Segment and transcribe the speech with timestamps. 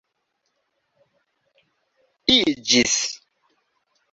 [2.37, 2.97] iĝis